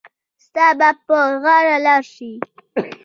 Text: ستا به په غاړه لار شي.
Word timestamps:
ستا 0.45 0.67
به 0.79 0.89
په 1.07 1.17
غاړه 1.43 1.75
لار 1.85 2.03
شي. 2.13 2.31